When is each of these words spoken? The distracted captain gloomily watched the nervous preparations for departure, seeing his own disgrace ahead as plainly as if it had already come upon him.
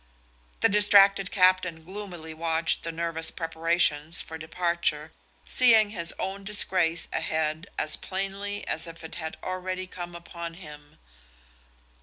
The 0.61 0.67
distracted 0.67 1.29
captain 1.29 1.83
gloomily 1.83 2.33
watched 2.33 2.81
the 2.81 2.91
nervous 2.91 3.29
preparations 3.29 4.19
for 4.19 4.35
departure, 4.39 5.11
seeing 5.47 5.91
his 5.91 6.11
own 6.17 6.43
disgrace 6.43 7.07
ahead 7.13 7.67
as 7.77 7.97
plainly 7.97 8.67
as 8.67 8.87
if 8.87 9.03
it 9.03 9.13
had 9.13 9.37
already 9.43 9.85
come 9.85 10.15
upon 10.15 10.55
him. 10.55 10.97